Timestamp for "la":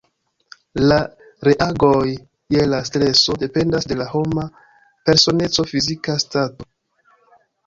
0.91-0.95, 2.69-2.79, 4.01-4.09